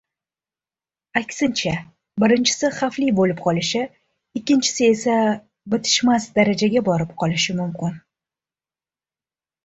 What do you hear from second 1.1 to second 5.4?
Aksincha, birinchisi xavfli bo‘lib qolishi, ikkinchisi esa